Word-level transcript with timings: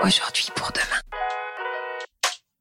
aujourd'hui 0.00 0.48
pour 0.54 0.70
demain. 0.72 1.00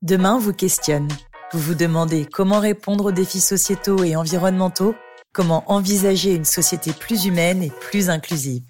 Demain 0.02 0.40
vous 0.40 0.54
questionne. 0.54 1.08
Vous 1.54 1.60
vous 1.60 1.76
demandez 1.76 2.26
comment 2.26 2.60
répondre 2.60 3.06
aux 3.06 3.12
défis 3.12 3.42
sociétaux 3.42 4.04
et 4.04 4.16
environnementaux, 4.16 4.96
comment 5.34 5.64
envisager 5.72 6.34
une 6.34 6.46
société 6.46 6.92
plus 6.94 7.26
humaine 7.26 7.64
et 7.64 7.72
plus 7.72 8.10
inclusive. 8.10 8.64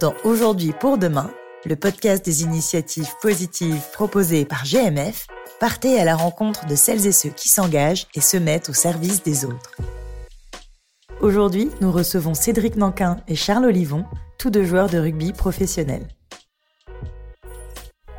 Dans 0.00 0.14
Aujourd'hui 0.24 0.72
pour 0.72 0.98
demain, 0.98 1.30
le 1.64 1.76
podcast 1.76 2.24
des 2.24 2.42
initiatives 2.42 3.12
positives 3.20 3.82
proposées 3.92 4.44
par 4.44 4.64
GMF, 4.64 5.26
partez 5.58 5.98
à 5.98 6.04
la 6.04 6.16
rencontre 6.16 6.66
de 6.66 6.74
celles 6.74 7.06
et 7.06 7.12
ceux 7.12 7.30
qui 7.30 7.48
s'engagent 7.48 8.06
et 8.14 8.20
se 8.20 8.36
mettent 8.36 8.68
au 8.68 8.74
service 8.74 9.22
des 9.22 9.44
autres. 9.44 9.72
Aujourd'hui, 11.20 11.70
nous 11.80 11.90
recevons 11.90 12.34
Cédric 12.34 12.76
Nanquin 12.76 13.16
et 13.26 13.36
Charles 13.36 13.64
Olivon, 13.64 14.04
tous 14.38 14.50
deux 14.50 14.64
joueurs 14.64 14.90
de 14.90 14.98
rugby 14.98 15.32
professionnels. 15.32 16.06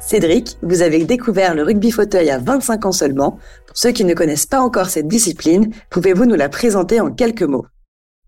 Cédric, 0.08 0.58
vous 0.62 0.84
avez 0.84 1.04
découvert 1.04 1.54
le 1.54 1.64
rugby 1.64 1.92
fauteuil 1.92 2.30
à 2.30 2.40
25 2.40 2.86
ans 2.86 2.92
seulement. 2.94 3.40
Pour 3.66 3.76
ceux 3.76 3.92
qui 3.92 4.06
ne 4.06 4.14
connaissent 4.14 4.46
pas 4.46 4.62
encore 4.62 4.86
cette 4.86 5.10
discipline, 5.10 5.74
pouvez-vous 5.90 6.26
nous 6.26 6.36
la 6.36 6.48
présenter 6.48 7.02
en 7.02 7.12
quelques 7.12 7.44
mots? 7.44 7.66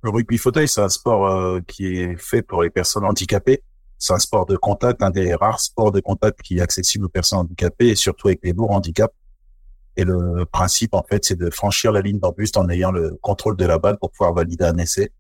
Le 0.02 0.09
rugby 0.09 0.38
fauteuil, 0.38 0.67
c'est 0.67 0.81
un 0.81 0.89
sport 0.89 1.27
euh, 1.27 1.61
qui 1.65 2.02
est 2.02 2.17
fait 2.17 2.41
pour 2.41 2.63
les 2.63 2.69
personnes 2.69 3.05
handicapées. 3.05 3.63
C'est 3.97 4.11
un 4.11 4.19
sport 4.19 4.45
de 4.45 4.57
contact, 4.57 5.02
un 5.02 5.09
des 5.09 5.33
rares 5.33 5.61
sports 5.61 5.93
de 5.93 6.02
contact 6.02 6.41
qui 6.41 6.57
est 6.57 6.61
accessible 6.61 7.05
aux 7.05 7.09
personnes 7.09 7.39
handicapées 7.39 7.88
et 7.88 7.95
surtout 7.95 8.27
avec 8.27 8.41
les 8.43 8.52
lourds 8.52 8.71
handicaps. 8.71 9.16
Et 9.95 10.03
le 10.03 10.43
principe, 10.52 10.93
en 10.93 11.03
fait, 11.09 11.23
c'est 11.23 11.39
de 11.39 11.49
franchir 11.49 11.93
la 11.93 12.02
ligne 12.02 12.19
d'embuste 12.19 12.57
en 12.57 12.67
ayant 12.67 12.91
le 12.91 13.17
contrôle 13.21 13.55
de 13.55 13.66
la 13.66 13.80
balle 13.80 13.97
pour 13.99 14.11
pouvoir 14.11 14.33
valider 14.33 14.66
un 14.66 14.77
essai. 14.80 15.13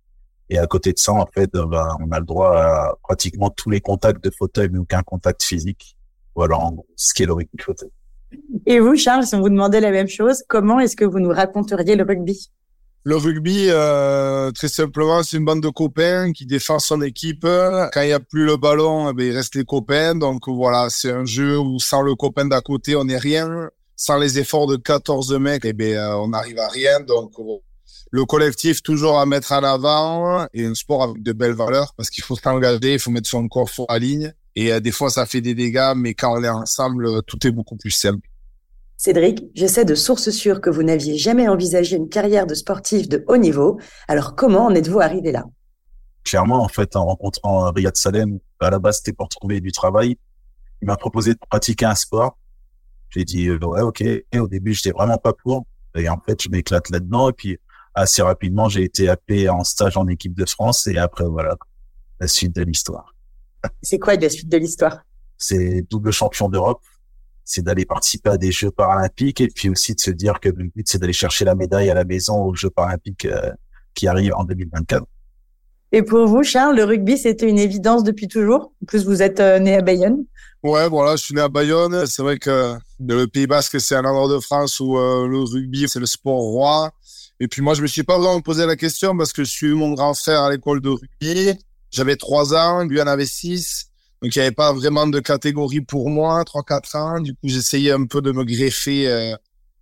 Et 0.49 0.59
à 0.59 0.67
côté 0.67 0.91
de 0.91 0.99
ça, 0.99 1.13
en 1.13 1.25
fait, 1.33 1.51
on 1.55 2.11
a 2.11 2.19
le 2.19 2.25
droit 2.25 2.57
à 2.57 2.95
pratiquement 3.01 3.49
tous 3.49 3.69
les 3.69 3.79
contacts 3.79 4.21
de 4.21 4.29
fauteuil, 4.29 4.67
mais 4.69 4.79
aucun 4.79 5.03
contact 5.03 5.41
physique. 5.41 5.95
Voilà, 6.39 6.57
en 6.57 6.71
gros, 6.71 6.87
ce 6.95 7.13
qui 7.13 7.23
est 7.23 7.25
le 7.25 7.33
rugby 7.33 7.61
fauteuil. 7.61 7.89
Et 8.65 8.79
vous, 8.79 8.95
Charles, 8.95 9.25
si 9.25 9.35
on 9.35 9.41
vous 9.41 9.49
demandait 9.49 9.81
la 9.81 9.91
même 9.91 10.07
chose, 10.07 10.41
comment 10.47 10.79
est-ce 10.79 10.95
que 10.95 11.03
vous 11.03 11.19
nous 11.19 11.31
raconteriez 11.31 11.97
le 11.97 12.05
rugby? 12.05 12.49
Le 13.03 13.17
rugby, 13.17 13.65
euh, 13.67 14.49
très 14.51 14.69
simplement, 14.69 15.21
c'est 15.21 15.35
une 15.35 15.43
bande 15.43 15.61
de 15.61 15.67
copains 15.67 16.31
qui 16.31 16.45
défend 16.45 16.79
son 16.79 17.01
équipe. 17.01 17.41
Quand 17.41 18.01
il 18.03 18.05
n'y 18.07 18.13
a 18.13 18.21
plus 18.21 18.45
le 18.45 18.55
ballon, 18.55 19.09
eh 19.09 19.13
ben, 19.13 19.25
il 19.25 19.35
reste 19.35 19.55
les 19.55 19.65
copains. 19.65 20.15
Donc 20.15 20.47
voilà, 20.47 20.87
c'est 20.89 21.11
un 21.11 21.25
jeu 21.25 21.59
où 21.59 21.77
sans 21.77 22.03
le 22.03 22.15
copain 22.15 22.45
d'à 22.45 22.61
côté, 22.61 22.95
on 22.95 23.03
n'est 23.03 23.17
rien 23.17 23.69
sans 23.97 24.17
les 24.17 24.39
efforts 24.39 24.67
de 24.67 24.77
14 24.77 25.33
mecs, 25.39 25.65
eh 25.65 25.73
bien, 25.73 25.97
euh, 25.97 26.15
on 26.19 26.29
n'arrive 26.29 26.59
à 26.59 26.69
rien. 26.69 27.01
Donc, 27.01 27.33
le 28.11 28.23
collectif 28.23 28.81
toujours 28.81 29.19
à 29.19 29.25
mettre 29.25 29.51
en 29.51 29.63
avant 29.65 30.47
et 30.53 30.65
un 30.65 30.73
sport 30.73 31.03
avec 31.03 31.21
de 31.21 31.33
belles 31.33 31.51
valeurs 31.51 31.93
parce 31.97 32.09
qu'il 32.09 32.23
faut 32.23 32.37
s'engager, 32.37 32.93
il 32.93 32.99
faut 32.99 33.11
mettre 33.11 33.27
son 33.27 33.45
corps 33.49 33.67
sur 33.67 33.87
la 33.89 33.99
ligne. 33.99 34.33
Et 34.59 34.73
euh, 34.73 34.79
des 34.79 34.91
fois, 34.91 35.09
ça 35.09 35.25
fait 35.25 35.39
des 35.39 35.55
dégâts, 35.55 35.93
mais 35.95 36.13
quand 36.13 36.37
on 36.37 36.43
est 36.43 36.49
ensemble, 36.49 37.05
euh, 37.05 37.21
tout 37.21 37.45
est 37.47 37.51
beaucoup 37.51 37.77
plus 37.77 37.91
simple. 37.91 38.27
Cédric, 38.97 39.41
je 39.55 39.65
sais 39.65 39.85
de 39.85 39.95
sources 39.95 40.31
sûres 40.31 40.59
que 40.59 40.69
vous 40.69 40.83
n'aviez 40.83 41.17
jamais 41.17 41.47
envisagé 41.47 41.95
une 41.95 42.09
carrière 42.09 42.45
de 42.45 42.53
sportif 42.53 43.07
de 43.07 43.23
haut 43.27 43.37
niveau. 43.37 43.79
Alors, 44.09 44.35
comment 44.35 44.65
en 44.65 44.75
êtes-vous 44.75 44.99
arrivé 44.99 45.31
là? 45.31 45.45
Clairement, 46.25 46.61
en 46.61 46.67
fait, 46.67 46.97
en 46.97 47.05
rencontrant 47.05 47.71
Riyad 47.71 47.95
Salem, 47.95 48.39
à 48.59 48.69
la 48.69 48.79
base, 48.79 48.97
c'était 48.97 49.13
pour 49.13 49.29
trouver 49.29 49.61
du 49.61 49.71
travail. 49.71 50.17
Il 50.81 50.87
m'a 50.87 50.97
proposé 50.97 51.33
de 51.33 51.39
pratiquer 51.49 51.85
un 51.85 51.95
sport 51.95 52.35
j'ai 53.09 53.25
dit, 53.25 53.47
euh, 53.47 53.57
ouais, 53.59 53.81
ok. 53.81 54.01
Et 54.01 54.39
au 54.39 54.47
début, 54.47 54.73
j'étais 54.73 54.91
vraiment 54.91 55.17
pas 55.17 55.33
pour. 55.33 55.65
Et 55.95 56.07
en 56.09 56.19
fait, 56.19 56.43
je 56.43 56.49
m'éclate 56.49 56.89
là-dedans. 56.89 57.29
Et 57.29 57.33
puis, 57.33 57.57
assez 57.95 58.21
rapidement, 58.21 58.69
j'ai 58.69 58.83
été 58.83 59.09
appelé 59.09 59.49
en 59.49 59.63
stage 59.63 59.97
en 59.97 60.07
équipe 60.07 60.35
de 60.35 60.45
France. 60.45 60.85
Et 60.87 60.97
après, 60.97 61.25
voilà, 61.25 61.57
la 62.19 62.27
suite 62.27 62.55
de 62.55 62.61
l'histoire. 62.61 63.13
C'est 63.81 63.99
quoi 63.99 64.15
la 64.15 64.29
suite 64.29 64.49
de 64.49 64.57
l'histoire? 64.57 64.99
C'est 65.37 65.85
double 65.89 66.11
champion 66.11 66.49
d'Europe. 66.49 66.81
C'est 67.45 67.63
d'aller 67.63 67.85
participer 67.85 68.29
à 68.29 68.37
des 68.37 68.51
Jeux 68.51 68.71
paralympiques 68.71 69.41
et 69.41 69.47
puis 69.47 69.69
aussi 69.69 69.95
de 69.95 69.99
se 69.99 70.11
dire 70.11 70.39
que 70.39 70.49
le 70.49 70.65
but, 70.75 70.87
c'est 70.87 70.99
d'aller 70.99 71.13
chercher 71.13 71.45
la 71.45 71.55
médaille 71.55 71.89
à 71.89 71.95
la 71.95 72.03
maison 72.03 72.43
aux 72.43 72.53
Jeux 72.53 72.69
paralympiques 72.69 73.25
euh, 73.25 73.51
qui 73.95 74.07
arrivent 74.07 74.35
en 74.35 74.43
2024. 74.43 75.05
Et 75.91 76.03
pour 76.03 76.27
vous, 76.27 76.43
Charles, 76.43 76.75
le 76.75 76.83
rugby, 76.83 77.17
c'était 77.17 77.49
une 77.49 77.57
évidence 77.57 78.03
depuis 78.03 78.27
toujours? 78.27 78.71
En 78.83 78.85
plus, 78.85 79.05
vous 79.05 79.23
êtes 79.23 79.39
euh, 79.39 79.57
né 79.57 79.75
à 79.75 79.81
Bayonne. 79.81 80.25
Ouais, 80.61 80.87
voilà, 80.87 81.15
je 81.15 81.23
suis 81.23 81.33
né 81.33 81.41
à 81.41 81.49
Bayonne. 81.49 82.05
C'est 82.05 82.21
vrai 82.21 82.37
que 82.37 82.75
le 82.99 83.25
Pays 83.25 83.47
Basque, 83.47 83.79
c'est 83.81 83.95
un 83.95 84.05
endroit 84.05 84.27
de 84.27 84.39
France 84.39 84.79
où 84.79 84.97
euh, 84.97 85.25
le 85.27 85.39
rugby, 85.39 85.87
c'est 85.87 85.99
le 85.99 86.05
sport 86.05 86.39
roi. 86.39 86.91
Et 87.39 87.47
puis 87.47 87.61
moi, 87.61 87.73
je 87.73 87.81
me 87.81 87.87
suis 87.87 88.03
pas 88.03 88.19
vraiment 88.19 88.41
posé 88.41 88.65
la 88.65 88.75
question 88.75 89.17
parce 89.17 89.33
que 89.33 89.43
je 89.43 89.49
suis 89.49 89.73
mon 89.73 89.93
grand 89.93 90.13
frère 90.13 90.41
à 90.41 90.51
l'école 90.51 90.81
de 90.81 90.89
rugby. 90.89 91.57
J'avais 91.91 92.15
trois 92.15 92.53
ans, 92.53 92.83
lui 92.85 93.01
en 93.01 93.07
avait 93.07 93.25
six. 93.25 93.87
Donc, 94.21 94.35
il 94.35 94.39
n'y 94.39 94.45
avait 94.45 94.55
pas 94.55 94.73
vraiment 94.73 95.07
de 95.07 95.19
catégorie 95.19 95.81
pour 95.81 96.09
moi, 96.09 96.43
trois, 96.45 96.63
quatre 96.63 96.95
ans. 96.95 97.19
Du 97.21 97.33
coup, 97.33 97.47
j'essayais 97.47 97.91
un 97.91 98.05
peu 98.05 98.21
de 98.21 98.31
me 98.31 98.43
greffer 98.43 99.07
euh, 99.07 99.35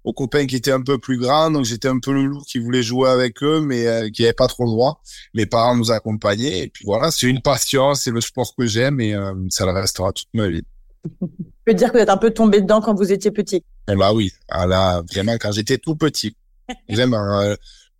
aux 0.03 0.13
copains 0.13 0.45
qui 0.45 0.55
étaient 0.55 0.71
un 0.71 0.81
peu 0.81 0.99
plus 0.99 1.17
grands. 1.17 1.49
Donc, 1.49 1.65
j'étais 1.65 1.87
un 1.87 1.99
peu 1.99 2.13
le 2.13 2.25
loup 2.25 2.41
qui 2.47 2.59
voulait 2.59 2.83
jouer 2.83 3.09
avec 3.09 3.41
eux, 3.41 3.61
mais 3.61 3.87
euh, 3.87 4.09
qui 4.09 4.21
n'avait 4.21 4.33
pas 4.33 4.47
trop 4.47 4.63
le 4.63 4.69
droit. 4.69 5.01
Les 5.33 5.47
parents 5.47 5.75
nous 5.75 5.91
accompagnaient. 5.91 6.59
Et 6.63 6.67
puis 6.67 6.85
voilà, 6.85 7.09
c'est 7.09 7.27
une 7.27 7.41
passion, 7.41 7.95
c'est 7.95 8.11
le 8.11 8.21
sport 8.21 8.53
que 8.55 8.67
j'aime 8.67 8.99
et 9.01 9.15
euh, 9.15 9.33
ça 9.49 9.65
le 9.65 9.71
restera 9.71 10.13
toute 10.13 10.29
ma 10.33 10.47
vie. 10.47 10.63
Je 11.21 11.25
peux 11.65 11.73
dire 11.73 11.91
que 11.91 11.97
vous 11.97 12.03
êtes 12.03 12.09
un 12.09 12.17
peu 12.17 12.31
tombé 12.31 12.61
dedans 12.61 12.79
quand 12.79 12.93
vous 12.93 13.11
étiez 13.11 13.31
petit. 13.31 13.63
Eh 13.89 13.95
bah 13.95 14.13
oui, 14.13 14.31
ah 14.49 14.65
là, 14.65 15.01
vraiment 15.11 15.37
quand 15.39 15.51
j'étais 15.51 15.77
tout 15.77 15.95
petit. 15.95 16.35
Vraiment. 16.89 17.41
Euh, 17.41 17.55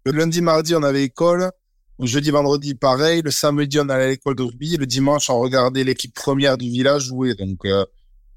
le 0.06 0.12
lundi, 0.12 0.42
mardi, 0.42 0.76
on 0.76 0.84
avait 0.84 1.04
école. 1.04 1.52
Jeudi, 2.00 2.30
vendredi, 2.30 2.76
pareil. 2.76 3.22
Le 3.24 3.32
samedi, 3.32 3.80
on 3.80 3.90
allait 3.90 4.04
à 4.04 4.08
l'école 4.10 4.36
de 4.36 4.44
rugby. 4.44 4.78
Le 4.78 4.86
dimanche, 4.86 5.30
on 5.30 5.40
regardait 5.40 5.84
l'équipe 5.84 6.14
première 6.14 6.58
du 6.58 6.70
village 6.70 7.06
jouer. 7.06 7.34
Donc, 7.34 7.66
euh, 7.66 7.86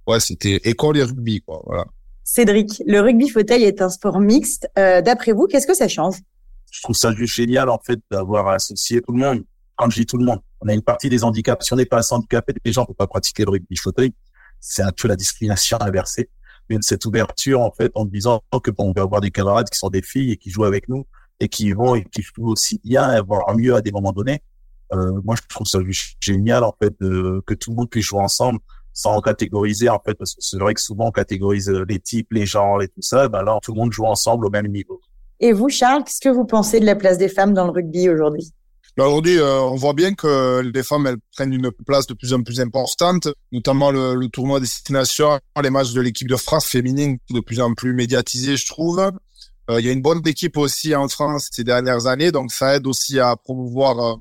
ouais, 0.07 0.21
c'était 0.21 0.57
école 0.65 0.97
et 0.97 1.03
rugby, 1.03 1.43
quoi. 1.43 1.63
Voilà. 1.67 1.85
Cédric, 2.25 2.83
le 2.87 3.01
rugby 3.01 3.29
fauteuil 3.29 3.65
est 3.65 3.83
un 3.83 3.91
sport 3.91 4.21
mixte. 4.21 4.69
Euh, 4.79 5.03
D'après 5.03 5.33
vous, 5.33 5.47
qu'est-ce 5.47 5.67
que 5.67 5.75
ça 5.75 5.89
change? 5.89 6.17
Je 6.71 6.81
trouve 6.83 6.97
ça 6.97 7.13
juste 7.13 7.35
génial, 7.35 7.69
en 7.69 7.79
fait, 7.79 7.99
d'avoir 8.11 8.49
associé 8.49 9.03
tout 9.03 9.13
le 9.13 9.19
monde. 9.19 9.45
Quand 9.77 9.91
je 9.91 10.01
dis 10.01 10.07
tout 10.07 10.17
le 10.17 10.25
monde, 10.25 10.41
on 10.61 10.69
a 10.69 10.75
une 10.75 10.83
partie 10.83 11.09
des 11.09 11.25
handicaps. 11.25 11.67
Si 11.67 11.73
on 11.73 11.77
n'est 11.77 11.87
pas 11.87 12.01
handicapé, 12.13 12.55
les 12.65 12.73
gens 12.73 12.83
ne 12.83 12.87
peuvent 12.87 12.97
pas 12.97 13.07
pratiquer 13.07 13.45
le 13.45 13.51
rugby 13.51 13.77
fauteuil 13.77 14.13
c'est 14.61 14.83
un 14.83 14.93
peu 14.93 15.09
la 15.09 15.17
discrimination 15.17 15.81
inversée. 15.81 16.29
Mais 16.69 16.77
cette 16.83 17.05
ouverture, 17.05 17.61
en 17.61 17.73
fait, 17.73 17.91
en 17.95 18.05
disant 18.05 18.43
que 18.63 18.71
bon, 18.71 18.91
on 18.91 18.93
va 18.93 19.03
avoir 19.03 19.21
des 19.21 19.31
camarades 19.31 19.69
qui 19.69 19.79
sont 19.79 19.89
des 19.89 20.03
filles 20.03 20.33
et 20.33 20.37
qui 20.37 20.51
jouent 20.51 20.65
avec 20.65 20.89
nous 20.89 21.07
et 21.41 21.49
qui 21.49 21.73
vont 21.73 21.95
et 21.95 22.05
qui 22.05 22.23
jouent 22.23 22.51
aussi 22.51 22.81
bien, 22.85 23.21
voire 23.23 23.57
mieux 23.57 23.75
à 23.75 23.81
des 23.81 23.91
moments 23.91 24.13
donnés. 24.13 24.43
Euh, 24.93 25.21
moi, 25.25 25.37
je 25.37 25.43
trouve 25.49 25.67
ça 25.67 25.79
génial, 26.21 26.65
en 26.65 26.75
fait, 26.81 26.93
de, 27.01 27.43
que 27.47 27.55
tout 27.55 27.71
le 27.71 27.77
monde 27.77 27.91
puisse 27.91 28.07
jouer 28.07 28.21
ensemble 28.21 28.61
sans 28.93 29.21
catégoriser, 29.21 29.89
en 29.89 30.01
fait, 30.05 30.15
parce 30.15 30.35
que 30.35 30.41
c'est 30.43 30.59
vrai 30.59 30.75
que 30.75 30.81
souvent 30.81 31.07
on 31.07 31.11
catégorise 31.13 31.71
les 31.71 32.01
types, 32.01 32.29
les 32.33 32.45
genres 32.45 32.83
et 32.83 32.89
tout 32.89 33.01
ça. 33.01 33.29
Ben 33.29 33.43
là, 33.43 33.59
tout 33.63 33.73
le 33.73 33.79
monde 33.79 33.93
joue 33.93 34.05
ensemble 34.05 34.47
au 34.47 34.51
même 34.51 34.67
niveau. 34.67 35.01
Et 35.39 35.53
vous, 35.53 35.69
Charles, 35.69 36.05
qu'est-ce 36.05 36.21
que 36.21 36.29
vous 36.29 36.45
pensez 36.45 36.81
de 36.81 36.87
la 36.87 36.97
place 36.97 37.17
des 37.17 37.29
femmes 37.29 37.55
dans 37.55 37.65
le 37.65 37.71
rugby 37.71 38.11
aujourd'hui? 38.11 38.53
Aujourd'hui, 38.99 39.39
euh, 39.39 39.61
on 39.63 39.77
voit 39.77 39.95
bien 39.95 40.13
que 40.13 40.61
les 40.61 40.83
femmes 40.83 41.07
elles 41.07 41.17
prennent 41.35 41.55
une 41.55 41.71
place 41.87 42.07
de 42.07 42.13
plus 42.13 42.35
en 42.35 42.43
plus 42.43 42.61
importante, 42.61 43.29
notamment 43.53 43.91
le, 43.91 44.15
le 44.15 44.29
tournoi 44.29 44.61
destination, 44.61 45.39
les 45.63 45.71
matchs 45.71 45.93
de 45.93 46.01
l'équipe 46.01 46.29
de 46.29 46.37
France 46.37 46.67
féminine 46.67 47.17
de 47.31 47.41
plus 47.41 47.61
en 47.61 47.73
plus 47.73 47.95
médiatisés, 47.95 48.57
je 48.57 48.67
trouve. 48.67 49.01
Euh, 49.71 49.81
il 49.81 49.87
y 49.87 49.89
a 49.89 49.93
une 49.93 50.03
bonne 50.03 50.21
équipe 50.27 50.57
aussi 50.57 50.95
en 50.95 51.09
France 51.09 51.49
ces 51.51 51.65
dernières 51.65 52.07
années, 52.07 52.33
donc 52.33 52.53
ça 52.53 52.77
aide 52.77 52.87
aussi 52.87 53.19
à 53.19 53.37
promouvoir 53.37 53.99
euh, 53.99 54.17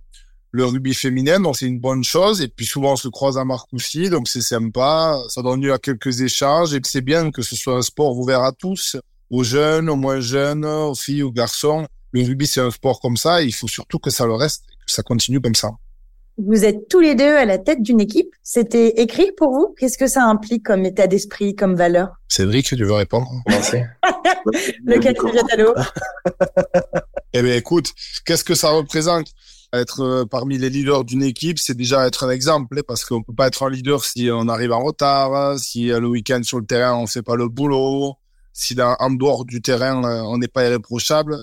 le 0.52 0.66
rugby 0.66 0.94
féminin, 0.94 1.40
donc 1.40 1.58
c'est 1.58 1.66
une 1.66 1.80
bonne 1.80 2.04
chose. 2.04 2.42
Et 2.42 2.48
puis 2.48 2.66
souvent 2.66 2.94
on 2.94 2.96
se 2.96 3.10
croise 3.10 3.38
à 3.38 3.44
Marcoussis, 3.44 4.10
donc 4.10 4.28
c'est 4.28 4.42
sympa. 4.42 5.22
Ça 5.28 5.42
donne 5.42 5.62
lieu 5.62 5.74
à 5.74 5.80
quelques 5.80 6.22
échanges 6.22 6.74
et 6.74 6.80
c'est 6.84 7.02
bien 7.02 7.32
que 7.32 7.42
ce 7.42 7.56
soit 7.56 7.76
un 7.76 7.82
sport 7.82 8.18
ouvert 8.18 8.44
à 8.44 8.52
tous, 8.52 8.96
aux 9.30 9.44
jeunes, 9.44 9.90
aux 9.90 9.96
moins 9.96 10.22
jeunes, 10.22 10.66
aux 10.66 10.96
filles, 10.96 11.24
aux 11.24 11.32
garçons 11.32 11.86
le 12.12 12.24
rugby, 12.24 12.48
c'est 12.48 12.62
un 12.62 12.72
sport 12.72 13.00
comme 13.00 13.18
ça. 13.18 13.42
il 13.42 13.54
faut 13.54 13.68
surtout 13.68 14.00
que 14.00 14.10
ça 14.10 14.26
le 14.26 14.34
reste, 14.34 14.64
que 14.86 14.92
ça 14.92 15.04
continue 15.04 15.40
comme 15.40 15.56
ça. 15.56 15.70
Vous 16.41 16.63
êtes 16.63 16.88
tous 16.88 17.01
les 17.01 17.16
deux 17.16 17.35
à 17.35 17.44
la 17.44 17.57
tête 17.57 17.81
d'une 17.81 18.00
équipe. 18.00 18.29
C'était 18.44 19.01
écrit 19.01 19.31
pour 19.35 19.51
vous. 19.51 19.75
Qu'est-ce 19.77 19.97
que 19.97 20.07
ça 20.07 20.24
implique 20.24 20.63
comme 20.63 20.86
état 20.86 21.06
d'esprit, 21.06 21.53
comme 21.53 21.75
valeur? 21.75 22.12
Cédric, 22.30 22.65
tu 22.65 22.77
veux 22.77 22.94
répondre? 22.94 23.30
Le 24.86 25.62
l'eau? 25.62 25.74
eh 27.33 27.41
bien, 27.41 27.56
écoute, 27.56 27.91
qu'est-ce 28.25 28.45
que 28.45 28.56
ça 28.56 28.69
représente? 28.69 29.27
Être 29.74 30.01
euh, 30.01 30.25
parmi 30.25 30.57
les 30.57 30.69
leaders 30.69 31.03
d'une 31.03 31.24
équipe, 31.24 31.59
c'est 31.59 31.75
déjà 31.75 32.07
être 32.07 32.24
un 32.24 32.30
exemple, 32.30 32.80
hein, 32.80 32.83
parce 32.88 33.03
qu'on 33.03 33.21
peut 33.21 33.35
pas 33.35 33.47
être 33.47 33.62
un 33.62 33.69
leader 33.69 34.03
si 34.06 34.30
on 34.31 34.47
arrive 34.47 34.71
en 34.71 34.81
retard, 34.81 35.59
si 35.59 35.92
euh, 35.92 36.00
le 36.00 36.07
week-end 36.07 36.42
sur 36.42 36.59
le 36.59 36.65
terrain 36.65 36.95
on 36.95 37.06
fait 37.06 37.21
pas 37.21 37.35
le 37.35 37.50
boulot, 37.50 38.15
si 38.51 38.75
en 38.81 39.12
dehors 39.12 39.45
du 39.45 39.62
terrain 39.62 40.03
euh, 40.03 40.21
on 40.21 40.39
n'est 40.39 40.47
pas 40.47 40.65
irréprochable 40.65 41.38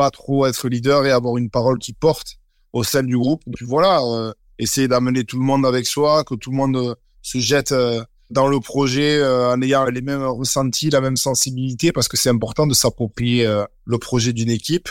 pas 0.00 0.10
trop 0.10 0.46
être 0.46 0.68
leader 0.68 1.04
et 1.04 1.10
avoir 1.10 1.36
une 1.36 1.50
parole 1.50 1.78
qui 1.78 1.92
porte 1.92 2.39
au 2.72 2.84
sein 2.84 3.02
du 3.02 3.16
groupe. 3.16 3.42
Puis 3.54 3.64
voilà, 3.66 4.00
euh, 4.02 4.32
essayer 4.58 4.88
d'amener 4.88 5.24
tout 5.24 5.38
le 5.38 5.44
monde 5.44 5.66
avec 5.66 5.86
soi, 5.86 6.24
que 6.24 6.34
tout 6.34 6.50
le 6.50 6.56
monde 6.56 6.76
euh, 6.76 6.94
se 7.22 7.38
jette 7.38 7.72
euh, 7.72 8.02
dans 8.30 8.46
le 8.46 8.60
projet 8.60 9.20
en 9.24 9.60
ayant 9.60 9.86
les 9.86 10.02
mêmes 10.02 10.22
ressentis, 10.22 10.88
la 10.88 11.00
même 11.00 11.16
sensibilité, 11.16 11.90
parce 11.90 12.06
que 12.06 12.16
c'est 12.16 12.28
important 12.28 12.64
de 12.64 12.74
s'approprier 12.74 13.44
le 13.84 13.98
projet 13.98 14.32
d'une 14.32 14.50
équipe 14.50 14.88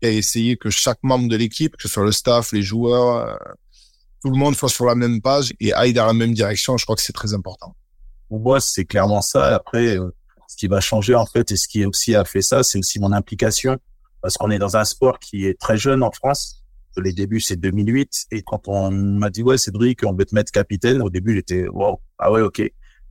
et 0.00 0.16
essayer 0.16 0.56
que 0.56 0.70
chaque 0.70 0.96
membre 1.02 1.28
de 1.28 1.36
l'équipe, 1.36 1.76
que 1.76 1.82
ce 1.82 1.88
soit 1.88 2.04
le 2.04 2.12
staff, 2.12 2.50
les 2.52 2.62
joueurs, 2.62 3.38
tout 4.22 4.30
le 4.30 4.36
monde 4.36 4.54
soit 4.56 4.68
sur 4.68 4.84
la 4.84 4.94
même 4.94 5.20
page 5.20 5.52
et 5.60 5.72
aille 5.72 5.92
dans 5.92 6.06
la 6.06 6.12
même 6.12 6.34
direction. 6.34 6.76
Je 6.76 6.84
crois 6.84 6.96
que 6.96 7.02
c'est 7.02 7.12
très 7.12 7.34
important. 7.34 7.74
pour 8.28 8.40
moi, 8.40 8.60
c'est 8.60 8.84
clairement 8.84 9.22
ça. 9.22 9.54
Après, 9.54 9.96
euh, 9.96 10.14
ce 10.48 10.56
qui 10.56 10.66
va 10.66 10.80
changer 10.80 11.14
en 11.14 11.26
fait 11.26 11.50
et 11.52 11.56
ce 11.56 11.68
qui 11.68 11.84
aussi 11.84 12.14
a 12.14 12.24
fait 12.24 12.42
ça, 12.42 12.62
c'est 12.62 12.78
aussi 12.78 12.98
mon 13.00 13.12
implication 13.12 13.78
parce 14.20 14.36
qu'on 14.36 14.50
est 14.50 14.58
dans 14.58 14.76
un 14.76 14.84
sport 14.84 15.18
qui 15.18 15.46
est 15.46 15.58
très 15.58 15.78
jeune 15.78 16.02
en 16.02 16.10
France. 16.10 16.62
Les 16.96 17.12
débuts, 17.12 17.40
c'est 17.40 17.56
2008. 17.56 18.26
Et 18.32 18.42
quand 18.42 18.68
on 18.68 18.90
m'a 18.90 19.30
dit, 19.30 19.42
ouais, 19.42 19.58
Cédric, 19.58 20.04
on 20.04 20.14
veut 20.14 20.24
te 20.24 20.34
mettre 20.34 20.50
capitaine, 20.50 21.02
au 21.02 21.10
début, 21.10 21.34
j'étais, 21.34 21.68
wow, 21.68 22.00
ah 22.18 22.32
ouais, 22.32 22.40
ok. 22.40 22.62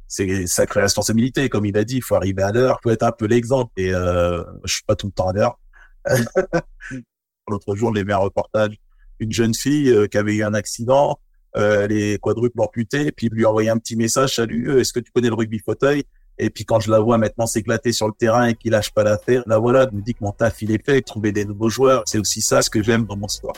C'est 0.08 0.48
sacrée 0.48 0.82
responsabilité. 0.82 1.50
Comme 1.50 1.66
il 1.66 1.78
a 1.78 1.84
dit, 1.84 1.98
il 1.98 2.04
faut 2.04 2.16
arriver 2.16 2.44
à 2.44 2.52
l'heure, 2.52 2.80
il 2.80 2.84
faut 2.84 2.94
être 2.94 3.04
un 3.04 3.12
peu 3.12 3.26
l'exemple. 3.26 3.72
Et 3.78 3.94
euh, 3.94 4.44
je 4.64 4.76
suis 4.76 4.84
pas 4.84 4.96
tout 4.96 5.08
le 5.08 5.12
temps 5.12 5.30
à 5.30 5.34
l'heure. 5.34 5.60
L'autre 7.50 7.76
jour, 7.76 7.94
les 7.94 8.04
un 8.10 8.18
reportage, 8.18 8.78
une 9.20 9.32
jeune 9.32 9.54
fille 9.54 9.90
euh, 9.90 10.08
qui 10.08 10.18
avait 10.18 10.36
eu 10.36 10.44
un 10.44 10.54
accident, 10.54 11.20
euh, 11.56 11.86
elle 11.86 11.92
est 11.92 12.20
quadruple 12.20 12.60
amputée, 12.62 13.12
puis 13.12 13.30
lui 13.30 13.46
envoyer 13.46 13.70
un 13.70 13.78
petit 13.78 13.96
message, 13.96 14.36
salut, 14.36 14.70
euh, 14.70 14.80
est-ce 14.80 14.94
que 14.94 15.00
tu 15.00 15.12
connais 15.12 15.30
le 15.30 15.34
rugby 15.34 15.60
fauteuil? 15.60 16.04
Et 16.40 16.50
puis 16.50 16.66
quand 16.66 16.80
je 16.80 16.92
la 16.92 17.00
vois 17.00 17.18
maintenant 17.18 17.48
s'éclater 17.48 17.92
sur 17.92 18.08
le 18.08 18.14
terrain 18.14 18.48
et 18.48 18.54
qu'il 18.54 18.72
lâche 18.72 18.92
pas 18.92 19.04
l'affaire, 19.04 19.44
là 19.48 19.58
voilà, 19.58 19.88
je 19.92 19.96
me 19.96 20.02
dis 20.02 20.14
que 20.14 20.24
mon 20.24 20.32
taf 20.32 20.62
il 20.62 20.72
est 20.72 20.84
fait, 20.84 21.02
trouver 21.02 21.32
des 21.32 21.46
nouveaux 21.46 21.70
joueurs, 21.70 22.04
c'est 22.06 22.20
aussi 22.20 22.42
ça 22.42 22.62
ce 22.62 22.70
que 22.70 22.84
j'aime 22.84 23.06
dans 23.06 23.18
mon 23.18 23.28
sport. 23.28 23.58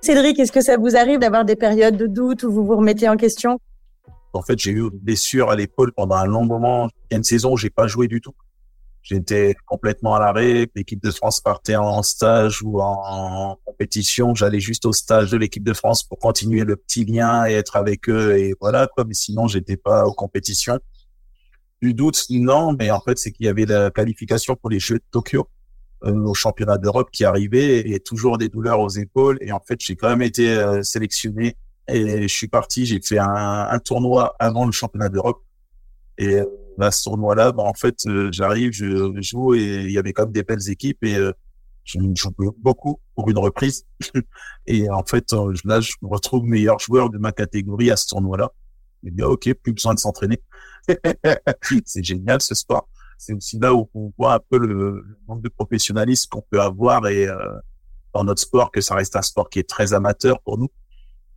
Cédric, 0.00 0.38
est-ce 0.38 0.50
que 0.50 0.62
ça 0.62 0.76
vous 0.78 0.96
arrive 0.96 1.20
d'avoir 1.20 1.44
des 1.44 1.54
périodes 1.54 1.96
de 1.96 2.06
doute 2.06 2.42
où 2.42 2.50
vous 2.50 2.64
vous 2.64 2.76
remettez 2.76 3.08
en 3.08 3.16
question? 3.16 3.60
En 4.32 4.42
fait, 4.42 4.58
j'ai 4.58 4.72
eu 4.72 4.90
des 4.90 4.98
blessure 4.98 5.50
à 5.50 5.56
l'épaule 5.56 5.92
pendant 5.92 6.16
un 6.16 6.26
long 6.26 6.44
moment. 6.44 6.88
Il 7.10 7.12
y 7.12 7.14
a 7.14 7.18
une 7.18 7.24
saison 7.24 7.52
où 7.52 7.56
j'ai 7.56 7.70
pas 7.70 7.86
joué 7.86 8.08
du 8.08 8.20
tout. 8.20 8.32
J'étais 9.02 9.56
complètement 9.66 10.14
à 10.14 10.20
l'arrêt. 10.20 10.68
L'équipe 10.76 11.02
de 11.02 11.10
France 11.10 11.40
partait 11.40 11.74
en 11.74 12.02
stage 12.02 12.62
ou 12.62 12.80
en 12.80 13.58
compétition. 13.64 14.34
J'allais 14.34 14.60
juste 14.60 14.86
au 14.86 14.92
stage 14.92 15.32
de 15.32 15.36
l'équipe 15.36 15.64
de 15.64 15.72
France 15.72 16.04
pour 16.04 16.18
continuer 16.18 16.64
le 16.64 16.76
petit 16.76 17.04
lien 17.04 17.46
et 17.46 17.54
être 17.54 17.76
avec 17.76 18.08
eux. 18.08 18.38
Et 18.38 18.54
voilà, 18.60 18.86
quoi. 18.86 19.04
Mais 19.04 19.14
sinon, 19.14 19.48
j'étais 19.48 19.76
pas 19.76 20.04
aux 20.04 20.14
compétitions. 20.14 20.78
Du 21.80 21.94
doute, 21.94 22.24
non. 22.30 22.74
Mais 22.78 22.92
en 22.92 23.00
fait, 23.00 23.18
c'est 23.18 23.32
qu'il 23.32 23.46
y 23.46 23.48
avait 23.48 23.66
la 23.66 23.90
qualification 23.90 24.54
pour 24.54 24.70
les 24.70 24.78
Jeux 24.78 24.98
de 24.98 25.04
Tokyo 25.10 25.48
euh, 26.04 26.12
au 26.12 26.34
championnat 26.34 26.78
d'Europe 26.78 27.10
qui 27.12 27.24
arrivait 27.24 27.80
et 27.80 27.98
toujours 27.98 28.38
des 28.38 28.48
douleurs 28.48 28.78
aux 28.78 28.88
épaules. 28.88 29.36
Et 29.40 29.50
en 29.50 29.60
fait, 29.60 29.80
j'ai 29.80 29.96
quand 29.96 30.10
même 30.10 30.22
été 30.22 30.54
euh, 30.54 30.84
sélectionné 30.84 31.56
et 31.88 32.22
je 32.22 32.34
suis 32.34 32.46
parti. 32.46 32.86
J'ai 32.86 33.00
fait 33.02 33.18
un, 33.18 33.66
un 33.68 33.78
tournoi 33.80 34.36
avant 34.38 34.64
le 34.64 34.72
championnat 34.72 35.08
d'Europe. 35.08 35.42
Et 36.18 36.40
euh, 36.40 36.44
à 36.80 36.90
ce 36.90 37.04
tournoi-là, 37.04 37.52
bah, 37.52 37.62
en 37.62 37.74
fait, 37.74 37.96
euh, 38.06 38.30
j'arrive, 38.32 38.72
je 38.72 39.12
joue 39.20 39.54
et 39.54 39.84
il 39.84 39.92
y 39.92 39.98
avait 39.98 40.12
quand 40.12 40.24
même 40.24 40.32
des 40.32 40.42
belles 40.42 40.70
équipes 40.70 41.02
et 41.04 41.16
euh, 41.16 41.32
je 41.84 41.98
joue 42.14 42.34
beaucoup 42.58 43.00
pour 43.14 43.28
une 43.28 43.38
reprise. 43.38 43.86
et 44.66 44.88
en 44.90 45.04
fait, 45.04 45.32
euh, 45.32 45.52
là, 45.64 45.80
je 45.80 45.92
me 46.02 46.08
retrouve 46.08 46.44
meilleur 46.44 46.78
joueur 46.78 47.10
de 47.10 47.18
ma 47.18 47.32
catégorie 47.32 47.90
à 47.90 47.96
ce 47.96 48.06
tournoi-là. 48.08 48.50
Et 49.04 49.10
bien, 49.10 49.26
ok, 49.26 49.52
plus 49.54 49.72
besoin 49.72 49.94
de 49.94 49.98
s'entraîner. 49.98 50.40
c'est 51.84 52.04
génial 52.04 52.40
ce 52.40 52.54
sport. 52.54 52.88
C'est 53.18 53.34
aussi 53.34 53.58
là 53.58 53.74
où 53.74 53.88
on 53.94 54.12
voit 54.16 54.34
un 54.34 54.40
peu 54.50 54.58
le, 54.58 55.04
manque 55.28 55.42
de 55.42 55.48
professionnalisme 55.48 56.28
qu'on 56.30 56.42
peut 56.50 56.60
avoir 56.60 57.06
et 57.06 57.28
dans 58.12 58.24
notre 58.24 58.40
sport 58.40 58.70
que 58.70 58.80
ça 58.80 58.94
reste 58.96 59.14
un 59.14 59.22
sport 59.22 59.48
qui 59.48 59.60
est 59.60 59.68
très 59.68 59.92
amateur 59.92 60.40
pour 60.40 60.58
nous. 60.58 60.68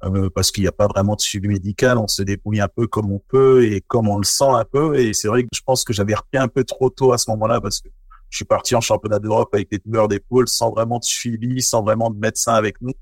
Euh, 0.05 0.29
parce 0.29 0.51
qu'il 0.51 0.63
n'y 0.63 0.67
a 0.67 0.71
pas 0.71 0.87
vraiment 0.87 1.15
de 1.15 1.21
suivi 1.21 1.47
médical. 1.47 1.97
On 1.97 2.07
se 2.07 2.21
débrouille 2.21 2.61
un 2.61 2.67
peu 2.67 2.87
comme 2.87 3.11
on 3.11 3.19
peut 3.19 3.65
et 3.65 3.81
comme 3.81 4.07
on 4.07 4.17
le 4.17 4.23
sent 4.23 4.47
un 4.47 4.65
peu. 4.65 4.99
Et 4.99 5.13
c'est 5.13 5.27
vrai 5.27 5.43
que 5.43 5.49
je 5.53 5.61
pense 5.65 5.83
que 5.83 5.93
j'avais 5.93 6.13
repris 6.13 6.37
un 6.37 6.47
peu 6.47 6.63
trop 6.63 6.89
tôt 6.89 7.11
à 7.11 7.17
ce 7.17 7.29
moment-là 7.31 7.59
parce 7.59 7.81
que 7.81 7.89
je 8.29 8.37
suis 8.37 8.45
parti 8.45 8.75
en 8.75 8.81
championnat 8.81 9.19
d'Europe 9.19 9.49
avec 9.53 9.71
des 9.71 9.79
douleurs 9.79 10.07
d'épaule 10.07 10.47
sans 10.47 10.71
vraiment 10.71 10.99
de 10.99 11.03
suivi, 11.03 11.61
sans 11.61 11.81
vraiment 11.81 12.09
de 12.09 12.19
médecin 12.19 12.53
avec 12.53 12.81
nous. 12.81 12.93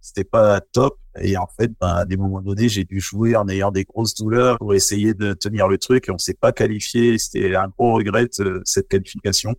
C'était 0.00 0.24
pas 0.24 0.60
top. 0.60 0.98
Et 1.20 1.36
en 1.36 1.46
fait, 1.46 1.70
ben, 1.80 1.88
à 1.88 2.04
des 2.04 2.16
moments 2.16 2.40
donnés, 2.40 2.68
j'ai 2.68 2.84
dû 2.84 2.98
jouer 2.98 3.36
en 3.36 3.48
ayant 3.48 3.70
des 3.70 3.84
grosses 3.84 4.14
douleurs 4.14 4.58
pour 4.58 4.74
essayer 4.74 5.14
de 5.14 5.34
tenir 5.34 5.68
le 5.68 5.78
truc 5.78 6.08
et 6.08 6.10
on 6.10 6.18
s'est 6.18 6.34
pas 6.34 6.50
qualifié. 6.50 7.18
C'était 7.18 7.54
un 7.54 7.68
gros 7.68 7.94
regret, 7.94 8.28
cette 8.64 8.88
qualification. 8.88 9.54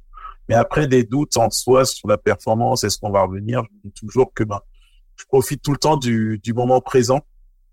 Mais 0.49 0.55
après 0.55 0.87
des 0.87 1.05
doutes 1.05 1.37
en 1.37 1.49
soi 1.49 1.85
sur 1.85 2.09
la 2.09 2.17
performance, 2.17 2.83
est-ce 2.83 2.97
qu'on 2.97 3.11
va 3.11 3.21
revenir? 3.21 3.63
Je 3.63 3.89
dis 3.89 3.93
toujours 3.93 4.33
que 4.33 4.43
ben, 4.43 4.59
je 5.15 5.25
profite 5.25 5.61
tout 5.61 5.71
le 5.71 5.77
temps 5.77 5.97
du, 5.97 6.39
du 6.41 6.53
moment 6.53 6.81
présent 6.81 7.21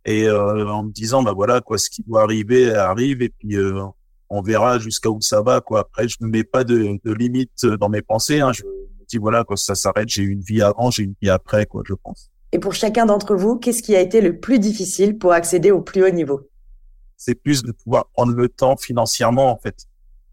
et 0.04 0.25
euh, 0.25 0.69
en 0.69 0.84
me 0.84 0.92
disant 0.92 1.22
bah 1.22 1.32
voilà 1.32 1.60
quoi 1.60 1.78
ce 1.78 1.90
qui 1.90 2.02
doit 2.02 2.22
arriver 2.22 2.75
arrive 2.75 3.22
et 3.22 3.28
puis 3.28 3.56
euh, 3.56 3.82
on 4.28 4.42
verra 4.42 4.78
jusqu'à 4.78 5.10
où 5.10 5.20
ça 5.20 5.42
va 5.42 5.60
quoi. 5.60 5.81
Après 5.81 6.08
je 6.08 6.16
me 6.20 6.28
mets 6.28 6.44
pas 6.44 6.64
de, 6.64 6.98
de 7.04 7.12
limite 7.12 7.66
dans 7.66 7.88
mes 7.88 8.02
pensées 8.02 8.40
hein. 8.40 8.52
je 8.52 8.62
me 8.64 9.04
dis 9.08 9.19
voilà 9.19 9.44
quand 9.44 9.56
ça 9.56 9.75
s'arrête 9.75 10.08
j'ai 10.08 10.22
une 10.22 10.40
vie 10.40 10.62
avant 10.62 10.90
j'ai 10.90 11.04
une 11.04 11.14
vie 11.20 11.28
après 11.28 11.66
quoi 11.66 11.82
je 11.87 11.94
pense. 11.94 12.31
Et 12.52 12.58
pour 12.58 12.75
chacun 12.75 13.06
d'entre 13.06 13.37
vous 13.37 13.56
qu'est-ce 13.56 13.82
qui 13.82 13.94
a 13.94 14.00
été 14.00 14.20
le 14.20 14.38
plus 14.38 14.58
difficile 14.58 15.19
pour 15.19 15.32
accéder 15.32 15.70
au 15.70 15.82
plus 15.82 16.04
haut 16.04 16.10
niveau? 16.10 16.48
C'est 17.16 17.34
plus 17.34 17.62
de 17.62 17.72
pouvoir 17.72 18.06
prendre 18.14 18.32
le 18.32 18.48
temps 18.48 18.76
financièrement 18.76 19.52
en 19.52 19.58
fait. 19.58 19.87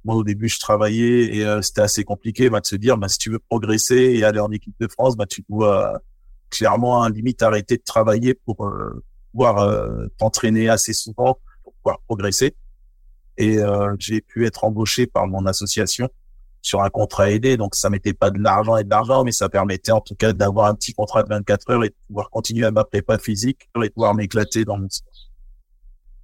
Moi 0.05 0.15
au 0.15 0.23
début 0.23 0.47
je 0.47 0.59
travaillais 0.59 1.35
et 1.35 1.45
euh, 1.45 1.61
c'était 1.61 1.81
assez 1.81 2.05
compliqué 2.05 2.49
bah, 2.49 2.61
de 2.61 2.65
se 2.65 2.77
dire 2.77 2.97
bah 2.97 3.09
si 3.09 3.17
tu 3.17 3.31
veux 3.31 3.39
progresser 3.39 4.13
et 4.15 4.23
aller 4.23 4.39
en 4.39 4.51
équipe 4.51 4.75
de 4.79 4.87
France 4.87 5.17
bah 5.17 5.25
tu 5.25 5.43
dois 5.49 6.01
clairement 6.49 7.03
un 7.03 7.09
limite 7.09 7.41
arrêter 7.41 7.77
de 7.77 7.83
travailler 7.83 8.33
pour 8.33 8.65
euh, 8.65 9.03
pouvoir 9.31 9.59
euh, 9.59 10.07
t'entraîner 10.17 10.69
assez 10.69 10.93
souvent 10.93 11.39
pour 11.63 11.73
pouvoir 11.73 11.99
progresser. 12.07 12.55
Et 13.37 13.59
euh, 13.59 13.95
j'ai 13.99 14.21
pu 14.21 14.45
être 14.45 14.63
embauché 14.63 15.05
par 15.05 15.27
mon 15.27 15.45
association 15.45 16.09
sur 16.61 16.81
un 16.81 16.89
contrat 16.89 17.31
aidé, 17.31 17.55
donc 17.55 17.75
ça 17.75 17.89
mettait 17.89 18.13
pas 18.13 18.29
de 18.29 18.39
l'argent 18.39 18.75
et 18.77 18.83
de 18.83 18.89
l'argent, 18.89 19.23
mais 19.23 19.31
ça 19.31 19.47
permettait 19.47 19.91
en 19.91 20.01
tout 20.01 20.15
cas 20.15 20.33
d'avoir 20.33 20.65
un 20.65 20.73
petit 20.73 20.93
contrat 20.93 21.23
de 21.23 21.29
24 21.29 21.69
heures 21.69 21.83
et 21.83 21.89
de 21.89 21.95
pouvoir 22.07 22.29
continuer 22.29 22.65
à 22.65 22.71
ma 22.71 22.83
prépa 22.83 23.17
physique 23.19 23.69
et 23.75 23.87
de 23.87 23.93
pouvoir 23.93 24.15
m'éclater 24.15 24.65
dans 24.65 24.77
mon 24.77 24.89
sport. 24.89 25.13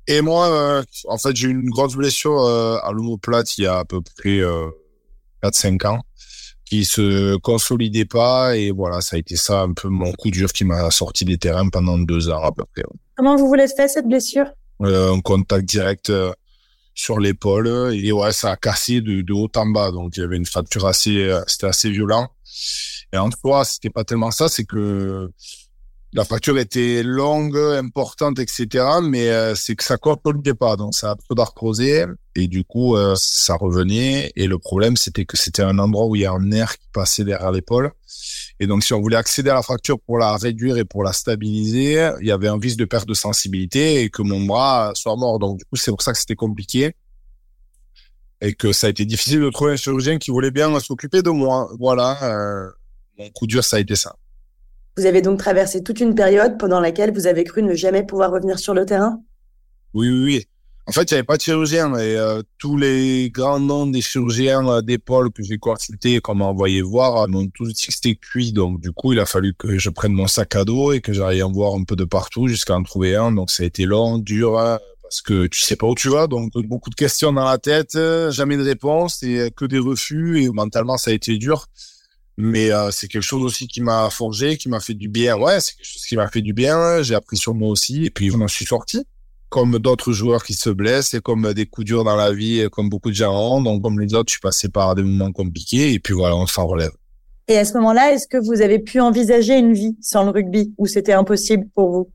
Et 0.08 0.19
moi, 0.19 0.84
en 1.08 1.18
fait, 1.18 1.34
j'ai 1.34 1.48
eu 1.48 1.52
une 1.52 1.69
grosse 1.69 1.96
blessure 1.96 2.46
à 2.46 2.92
l'omoplate 2.92 3.58
il 3.58 3.64
y 3.64 3.68
a 3.68 3.78
à 3.78 3.86
peu 3.86 4.02
près 4.02 4.42
4-5 5.42 5.88
ans 5.88 6.02
qui 6.74 6.86
se 6.86 7.36
consolidait 7.36 8.06
pas 8.06 8.58
et 8.58 8.72
voilà 8.72 9.00
ça 9.00 9.16
a 9.16 9.20
été 9.20 9.36
ça 9.36 9.62
un 9.62 9.74
peu 9.74 9.90
mon 9.90 10.12
coup 10.14 10.31
dur 10.31 10.52
qui 10.52 10.64
m'a 10.66 10.90
sorti 10.90 11.24
des 11.24 11.38
terrains 11.38 11.70
pendant 11.70 12.00
deux 12.00 12.30
ans 12.30 12.42
à 12.42 12.52
peu 12.52 12.64
près. 12.74 12.84
Comment 13.16 13.36
vous 13.36 13.48
voulez 13.48 13.68
faire 13.68 13.88
cette 13.88 14.08
blessure? 14.08 14.48
Euh, 14.81 15.14
Un 15.14 15.22
contact 15.22 15.66
direct 15.66 16.10
euh, 16.10 16.34
sur 16.96 17.20
l'épaule 17.20 17.94
et 17.94 18.12
ouais 18.12 18.31
ça 18.31 18.54
a 18.54 18.56
cassé 18.56 19.02
de, 19.02 19.22
de, 19.22 19.34
haut 19.34 19.52
en 19.56 19.68
bas. 19.68 19.92
Donc 19.92 20.18
il 20.18 20.22
y 20.22 20.24
avait 20.24 20.36
une 20.36 20.48
fracture 20.48 20.88
assez 20.88 21.18
euh, 21.25 21.42
c'était 21.46 21.68
assez 21.68 21.92
violent. 21.92 22.30
Et 23.14 23.18
en 23.18 23.30
soi 23.30 23.66
c'était 23.66 23.92
pas 23.92 24.04
tellement 24.04 24.31
ça 24.31 24.50
c'est 24.50 24.66
que 24.66 25.30
la 26.13 26.24
fracture 26.25 26.60
était 26.60 27.01
longue, 27.01 27.57
importante, 27.57 28.38
etc. 28.38 28.85
Mais 29.02 29.30
euh, 29.30 29.56
c'est 29.56 29.76
que 29.76 29.83
ça 29.83 29.97
consolidait 29.97 30.54
pas, 30.54 30.76
donc 30.76 30.94
ça 30.94 31.11
a 31.11 31.16
peu 31.16 31.33
d'arthrosé 31.33 32.06
et 32.35 32.47
du 32.47 32.64
coup 32.64 32.95
euh, 32.95 33.16
ça 33.18 33.56
revenait. 33.56 34.31
Et 34.35 34.45
le 34.45 34.59
problème 34.59 34.95
c'était 34.95 35.26
que 35.26 35.38
c'était 35.38 35.64
un 35.64 35.80
endroit 35.80 36.06
où 36.06 36.16
il 36.16 36.21
y 36.21 36.26
a 36.26 36.31
un 36.31 36.40
nerf 36.40 36.78
qui 36.78 36.88
passait 36.94 37.23
derrière 37.23 37.52
l'épaule. 37.52 37.92
Et 38.59 38.68
donc 38.68 38.83
si 38.83 38.94
on 38.94 39.02
voulait 39.02 39.18
accéder 39.18 39.49
à 39.49 39.56
la 39.56 39.64
fracture 39.64 39.99
pour 39.99 40.19
la 40.19 40.38
réduire 40.38 40.78
et 40.78 40.85
pour 40.85 41.04
la 41.04 41.14
stabiliser, 41.14 42.11
il 42.21 42.28
y 42.28 42.31
avait 42.31 42.47
un 42.47 42.59
risque 42.59 42.78
de 42.78 42.85
perte 42.85 43.07
de 43.07 43.16
sensibilité 43.16 44.04
et 44.04 44.09
que 44.09 44.21
mon 44.21 44.42
bras 44.42 44.92
soit 44.94 45.16
mort. 45.16 45.40
Donc 45.40 45.57
du 45.57 45.66
coup 45.66 45.78
c'est 45.78 45.92
pour 45.92 46.04
ça 46.04 46.14
que 46.14 46.19
c'était 46.19 46.35
compliqué 46.35 46.95
et 48.40 48.54
que 48.54 48.71
ça 48.71 48.88
a 48.88 48.90
été 48.92 49.06
difficile 49.06 49.42
de 49.42 49.49
trouver 49.49 49.73
un 49.73 49.78
chirurgien 49.78 50.19
qui 50.19 50.30
voulait 50.30 50.52
bien 50.52 50.80
s'occuper 50.80 51.23
de 51.23 51.31
moi. 51.31 51.71
Voilà, 51.80 52.21
euh, 52.23 52.69
mon 53.18 53.30
coup 53.31 53.47
dur 53.47 53.64
ça 53.64 53.78
a 53.78 53.80
été 53.80 53.95
ça. 53.95 54.16
Vous 54.95 55.06
avez 55.07 55.21
donc 55.21 55.40
traversé 55.40 55.81
toute 55.83 56.00
une 56.00 56.14
période 56.14 56.59
pendant 56.59 56.80
laquelle 56.80 57.12
vous 57.12 57.26
avez 57.26 57.44
cru 57.44 57.64
ne 57.64 57.73
jamais 57.73 58.04
pouvoir 58.04 58.31
revenir 58.31 58.59
sur 58.59 58.76
le 58.76 58.85
terrain? 58.85 59.21
Oui, 59.94 60.09
oui, 60.09 60.23
oui. 60.23 60.47
En 60.85 60.92
fait, 60.92 61.09
il 61.09 61.14
n'y 61.14 61.19
avait 61.19 61.26
pas 61.26 61.38
de 61.38 61.42
chirurgien 61.42 61.95
et 61.95 62.18
euh, 62.18 62.42
tous 62.57 62.76
les 62.76 63.31
grands 63.31 63.59
noms 63.59 63.88
des 63.88 64.02
chirurgiens 64.02 64.68
euh, 64.68 64.81
d'épaule 64.81 65.31
que 65.31 65.42
j'ai 65.42 65.57
consultés, 65.57 66.19
comme 66.19 66.42
envoyé 66.42 66.81
voir, 66.81 67.28
m'ont 67.30 67.47
tous 67.47 67.73
dit 67.73 67.88
que 67.88 67.94
c'était 67.94 68.16
cuit. 68.16 68.52
Donc, 68.52 68.81
du 68.81 68.92
coup, 68.92 69.14
il 69.14 69.19
a 69.19 69.26
fallu 69.26 69.54
que 69.54 69.80
je 69.80 69.90
prenne 69.90 70.12
mon 70.12 70.28
sac 70.28 70.56
à 70.56 70.66
dos 70.66 70.92
et 70.92 71.00
que 71.00 71.14
j'aille 71.14 71.42
en 71.42 71.52
voir 71.52 71.73
un 71.73 71.85
peu 71.85 71.95
de 71.95 72.04
partout 72.04 72.47
jusqu'à 72.47 72.76
en 72.76 72.83
trouver 72.83 73.16
un. 73.16 73.31
Donc, 73.31 73.50
ça 73.50 73.64
a 73.64 73.66
été 73.66 73.85
long, 73.85 74.18
dur, 74.18 74.59
hein, 74.59 74.78
parce 75.02 75.21
que 75.21 75.47
tu 75.47 75.62
sais 75.62 75.78
pas 75.78 75.88
où 75.88 75.95
tu 75.95 76.09
vas. 76.09 76.28
Donc, 76.28 76.52
beaucoup 76.68 76.90
de 76.90 76.95
questions 76.95 77.31
dans 77.31 77.45
la 77.45 77.57
tête, 77.57 77.95
euh, 77.95 78.30
jamais 78.30 78.57
de 78.57 78.64
réponse 78.64 79.23
et 79.23 79.52
que 79.56 79.64
des 79.64 79.80
refus. 79.80 80.44
Et 80.44 80.50
mentalement, 80.50 80.97
ça 80.97 81.12
a 81.12 81.14
été 81.14 81.38
dur 81.38 81.68
mais 82.37 82.71
euh, 82.71 82.92
c'est 82.92 83.07
quelque 83.07 83.23
chose 83.23 83.44
aussi 83.44 83.68
qui 83.68 83.81
m'a 83.81 84.09
forgé, 84.09 84.57
qui 84.57 84.69
m'a 84.69 84.80
fait 84.80 84.94
du 84.94 85.07
bien. 85.07 85.37
Ouais, 85.37 85.59
c'est 85.59 85.75
quelque 85.75 85.87
chose 85.87 86.06
qui 86.06 86.16
m'a 86.16 86.28
fait 86.28 86.42
du 86.42 86.54
bien. 86.54 87.02
J'ai 87.04 87.16
appris 87.16 87.37
sur 87.37 87.54
moi 87.54 87.69
aussi, 87.69 88.06
et 88.06 88.09
puis 88.09 88.30
je 88.30 88.37
m'en 88.37 88.47
suis 88.47 88.66
sorti. 88.66 89.04
Comme 89.49 89.78
d'autres 89.78 90.13
joueurs 90.13 90.44
qui 90.44 90.54
se 90.54 90.71
blessent, 90.71 91.13
et 91.13 91.21
comme 91.21 91.54
des 91.54 91.68
coups 91.68 91.85
durs 91.85 92.04
dans 92.04 92.16
la 92.16 92.33
vie, 92.33 92.68
comme 92.71 92.90
beaucoup 92.90 93.09
de 93.09 93.16
gens 93.16 93.33
ont. 93.33 93.61
Donc, 93.61 93.83
comme 93.83 93.99
les 93.99 94.16
autres, 94.16 94.30
je 94.30 94.33
suis 94.33 94.42
passé 94.42 94.68
par 94.68 94.95
des 94.95 95.04
moments 95.04 95.31
compliqués, 95.31 95.94
et 95.94 95.99
puis 95.99 96.13
voilà, 96.13 96.35
on 96.35 96.47
s'en 96.47 96.66
relève. 96.66 96.92
Et 97.47 97.57
à 97.57 97.66
ce 97.66 97.73
moment-là, 97.73 98.13
est-ce 98.13 98.28
que 98.28 98.37
vous 98.37 98.61
avez 98.61 98.80
pu 98.80 98.99
envisager 98.99 99.57
une 99.57 99.73
vie 99.73 99.95
sans 100.02 100.23
le 100.23 100.31
rugby, 100.31 100.73
ou 100.78 100.87
c'était 100.87 101.13
impossible 101.13 101.68
pour 101.75 101.92
vous? 101.92 102.09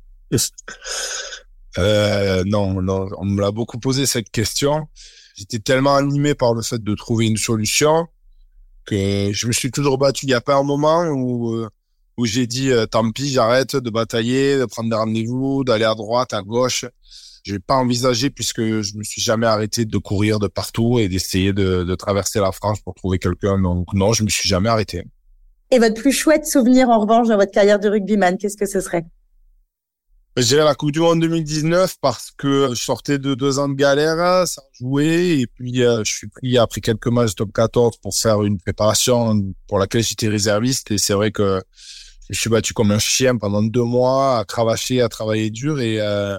Euh, 1.78 2.42
Non, 2.44 2.82
non, 2.82 3.06
on 3.18 3.24
me 3.24 3.40
l'a 3.40 3.52
beaucoup 3.52 3.78
posé 3.78 4.06
cette 4.06 4.30
question. 4.30 4.88
J'étais 5.36 5.60
tellement 5.60 5.94
animé 5.94 6.34
par 6.34 6.54
le 6.54 6.62
fait 6.62 6.82
de 6.82 6.94
trouver 6.96 7.26
une 7.26 7.36
solution 7.36 8.08
je 8.90 9.46
me 9.46 9.52
suis 9.52 9.70
toujours 9.70 9.98
battu. 9.98 10.26
Il 10.26 10.28
n'y 10.28 10.34
a 10.34 10.40
pas 10.40 10.56
un 10.56 10.62
moment 10.62 11.04
où, 11.04 11.54
euh, 11.54 11.68
où 12.16 12.26
j'ai 12.26 12.46
dit 12.46 12.70
euh, 12.70 12.86
tant 12.86 13.10
pis, 13.10 13.30
j'arrête 13.30 13.76
de 13.76 13.90
batailler, 13.90 14.58
de 14.58 14.64
prendre 14.64 14.90
des 14.90 14.96
rendez-vous, 14.96 15.64
d'aller 15.64 15.84
à 15.84 15.94
droite, 15.94 16.32
à 16.32 16.42
gauche. 16.42 16.84
J'ai 17.44 17.58
pas 17.58 17.76
envisagé 17.76 18.30
puisque 18.30 18.60
je 18.60 18.96
me 18.96 19.04
suis 19.04 19.22
jamais 19.22 19.46
arrêté 19.46 19.84
de 19.84 19.98
courir 19.98 20.38
de 20.38 20.48
partout 20.48 20.98
et 20.98 21.08
d'essayer 21.08 21.52
de, 21.52 21.84
de 21.84 21.94
traverser 21.94 22.40
la 22.40 22.52
France 22.52 22.80
pour 22.80 22.94
trouver 22.94 23.18
quelqu'un. 23.18 23.58
Donc 23.58 23.92
non, 23.94 24.12
je 24.12 24.24
me 24.24 24.28
suis 24.28 24.48
jamais 24.48 24.68
arrêté. 24.68 25.04
Et 25.70 25.78
votre 25.78 26.00
plus 26.00 26.12
chouette 26.12 26.46
souvenir 26.46 26.88
en 26.88 26.98
revanche 26.98 27.28
dans 27.28 27.36
votre 27.36 27.52
carrière 27.52 27.78
de 27.78 27.88
rugbyman, 27.88 28.38
qu'est-ce 28.38 28.56
que 28.56 28.66
ce 28.66 28.80
serait? 28.80 29.04
Je 30.40 30.46
dirais 30.46 30.64
la 30.64 30.76
Coupe 30.76 30.92
du 30.92 31.00
Monde 31.00 31.20
2019 31.20 31.96
parce 32.00 32.30
que 32.36 32.68
je 32.72 32.80
sortais 32.80 33.18
de 33.18 33.34
deux 33.34 33.58
ans 33.58 33.68
de 33.68 33.74
galère 33.74 34.46
sans 34.46 34.62
jouer. 34.78 35.40
Et 35.40 35.46
puis 35.48 35.82
euh, 35.82 36.04
je 36.04 36.12
suis 36.12 36.28
pris 36.28 36.56
après 36.58 36.80
quelques 36.80 37.08
matchs 37.08 37.34
top 37.34 37.52
14 37.52 37.96
pour 37.96 38.14
faire 38.14 38.44
une 38.44 38.58
préparation 38.58 39.42
pour 39.66 39.78
laquelle 39.80 40.04
j'étais 40.04 40.28
réserviste. 40.28 40.92
Et 40.92 40.98
c'est 40.98 41.14
vrai 41.14 41.32
que 41.32 41.60
je 42.30 42.38
suis 42.38 42.50
battu 42.50 42.72
comme 42.72 42.92
un 42.92 43.00
chien 43.00 43.36
pendant 43.36 43.62
deux 43.62 43.82
mois 43.82 44.38
à 44.38 44.44
cravacher, 44.44 45.00
à 45.00 45.08
travailler 45.08 45.50
dur. 45.50 45.80
Et 45.80 46.00
euh, 46.00 46.38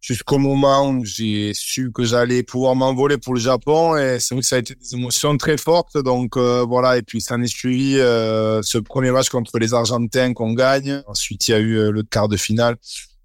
jusqu'au 0.00 0.38
moment 0.38 0.88
où 0.88 1.04
j'ai 1.04 1.52
su 1.54 1.92
que 1.92 2.04
j'allais 2.04 2.42
pouvoir 2.42 2.74
m'envoler 2.74 3.16
pour 3.16 3.34
le 3.34 3.40
Japon. 3.40 3.96
Et 3.96 4.18
c'est 4.18 4.34
vrai 4.34 4.42
que 4.42 4.48
ça 4.48 4.56
a 4.56 4.58
été 4.58 4.74
des 4.74 4.94
émotions 4.94 5.36
très 5.36 5.56
fortes. 5.56 5.96
Donc 5.98 6.36
euh, 6.36 6.64
voilà. 6.66 6.96
Et 6.96 7.02
puis 7.02 7.20
ça 7.20 7.36
en 7.36 7.42
est 7.42 7.46
suivi 7.46 7.92
ce 7.92 8.78
premier 8.78 9.12
match 9.12 9.28
contre 9.28 9.56
les 9.60 9.72
Argentins 9.72 10.32
qu'on 10.32 10.52
gagne. 10.52 11.00
Ensuite 11.06 11.46
il 11.46 11.50
y 11.52 11.54
a 11.54 11.60
eu 11.60 11.92
le 11.92 12.02
quart 12.02 12.26
de 12.26 12.36
finale 12.36 12.76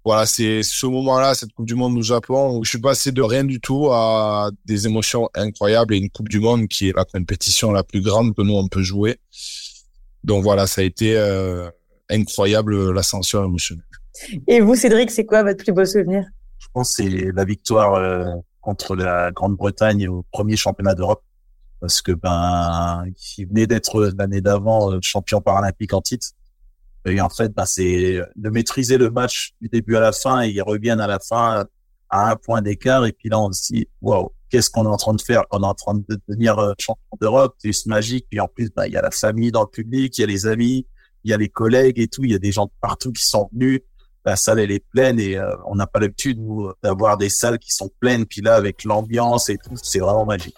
voilà, 0.04 0.26
c'est 0.26 0.62
ce 0.62 0.86
moment-là, 0.86 1.34
cette 1.34 1.52
Coupe 1.52 1.66
du 1.66 1.76
Monde 1.76 1.96
au 1.96 2.02
Japon, 2.02 2.58
où 2.58 2.64
je 2.64 2.70
suis 2.70 2.80
passé 2.80 3.12
de 3.12 3.22
rien 3.22 3.44
du 3.44 3.60
tout 3.60 3.90
à 3.92 4.50
des 4.64 4.86
émotions 4.86 5.28
incroyables 5.34 5.94
et 5.94 5.98
une 5.98 6.10
Coupe 6.10 6.28
du 6.28 6.40
Monde 6.40 6.66
qui 6.66 6.88
est 6.88 6.96
la 6.96 7.04
compétition 7.04 7.70
la 7.70 7.84
plus 7.84 8.00
grande 8.00 8.34
que 8.34 8.42
nous 8.42 8.54
on 8.54 8.66
peut 8.66 8.82
jouer. 8.82 9.18
Donc 10.24 10.42
voilà, 10.42 10.66
ça 10.66 10.80
a 10.80 10.84
été 10.84 11.16
euh, 11.16 11.70
incroyable 12.10 12.92
l'ascension 12.92 13.44
émotionnelle. 13.44 13.84
Et 14.48 14.60
vous, 14.60 14.74
Cédric, 14.74 15.10
c'est 15.10 15.24
quoi 15.24 15.42
votre 15.42 15.62
plus 15.62 15.72
beau 15.72 15.84
souvenir? 15.84 16.24
Je 16.58 16.66
pense 16.72 16.96
que 16.96 17.02
c'est 17.04 17.32
la 17.32 17.44
victoire 17.44 17.94
euh, 17.94 18.24
contre 18.60 18.96
la 18.96 19.30
Grande-Bretagne 19.30 20.08
au 20.08 20.24
premier 20.32 20.56
championnat 20.56 20.94
d'Europe, 20.94 21.22
parce 21.80 22.02
que 22.02 22.12
ben, 22.12 23.04
qui 23.16 23.44
venait 23.44 23.66
d'être 23.66 24.12
l'année 24.16 24.40
d'avant 24.40 24.92
euh, 24.92 24.98
champion 25.00 25.40
paralympique 25.40 25.92
en 25.94 26.00
titre 26.00 26.28
et 27.04 27.20
en 27.20 27.28
fait, 27.28 27.52
bah, 27.52 27.66
c'est 27.66 28.20
de 28.36 28.50
maîtriser 28.50 28.96
le 28.96 29.10
match 29.10 29.52
du 29.60 29.68
début 29.68 29.96
à 29.96 30.00
la 30.00 30.12
fin 30.12 30.42
et 30.42 30.48
ils 30.48 30.62
reviennent 30.62 31.00
à 31.00 31.06
la 31.06 31.18
fin 31.18 31.64
à 32.08 32.30
un 32.30 32.36
point 32.36 32.62
d'écart. 32.62 33.04
Et 33.06 33.12
puis 33.12 33.28
là, 33.28 33.40
on 33.40 33.50
se 33.50 33.72
dit, 33.72 33.88
waouh, 34.00 34.30
qu'est-ce 34.50 34.70
qu'on 34.70 34.84
est 34.84 34.88
en 34.88 34.96
train 34.96 35.14
de 35.14 35.22
faire? 35.22 35.42
On 35.50 35.62
est 35.62 35.66
en 35.66 35.74
train 35.74 35.94
de 35.94 36.20
devenir 36.28 36.58
euh, 36.58 36.74
champion 36.78 37.16
d'Europe. 37.20 37.54
C'est 37.58 37.68
juste 37.68 37.86
magique. 37.86 38.26
Puis 38.30 38.38
en 38.38 38.46
plus, 38.46 38.70
bah, 38.70 38.86
il 38.86 38.92
y 38.92 38.96
a 38.96 39.02
la 39.02 39.10
famille 39.10 39.50
dans 39.50 39.62
le 39.62 39.68
public, 39.68 40.16
il 40.16 40.20
y 40.20 40.24
a 40.24 40.26
les 40.26 40.46
amis, 40.46 40.86
il 41.24 41.30
y 41.30 41.34
a 41.34 41.36
les 41.36 41.48
collègues 41.48 41.98
et 41.98 42.06
tout. 42.06 42.22
Il 42.24 42.30
y 42.30 42.34
a 42.34 42.38
des 42.38 42.52
gens 42.52 42.66
de 42.66 42.72
partout 42.80 43.12
qui 43.12 43.24
sont 43.24 43.48
venus. 43.52 43.80
La 44.24 44.36
salle, 44.36 44.60
elle 44.60 44.70
est 44.70 44.84
pleine 44.92 45.18
et 45.18 45.36
euh, 45.36 45.50
on 45.66 45.74
n'a 45.74 45.88
pas 45.88 45.98
l'habitude, 45.98 46.38
d'avoir 46.84 47.16
des 47.16 47.30
salles 47.30 47.58
qui 47.58 47.72
sont 47.72 47.90
pleines. 47.98 48.24
Puis 48.26 48.40
là, 48.40 48.54
avec 48.54 48.84
l'ambiance 48.84 49.48
et 49.48 49.56
tout, 49.56 49.74
c'est 49.82 49.98
vraiment 49.98 50.24
magique. 50.24 50.54